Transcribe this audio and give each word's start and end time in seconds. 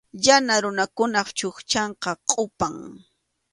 Yana 0.25 0.55
runakunap 0.63 1.27
chukchanqa 1.37 2.11
kʼupam. 2.29 2.75